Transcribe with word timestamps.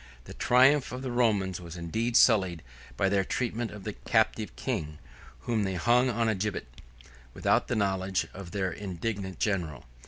91 0.21 0.21
The 0.23 0.33
triumph 0.33 0.91
of 0.91 1.01
the 1.03 1.11
Romans 1.11 1.61
was 1.61 1.77
indeed 1.77 2.17
sullied 2.17 2.63
by 2.97 3.07
their 3.07 3.23
treatment 3.23 3.69
of 3.69 3.83
the 3.83 3.93
captive 3.93 4.55
king, 4.55 4.97
whom 5.41 5.63
they 5.63 5.75
hung 5.75 6.09
on 6.09 6.27
a 6.27 6.33
gibbet, 6.33 6.81
without 7.35 7.67
the 7.67 7.75
knowledge 7.75 8.25
of 8.33 8.49
their 8.49 8.71
indignant 8.71 9.37
general. 9.37 9.85